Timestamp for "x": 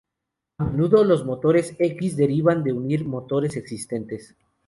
1.77-2.17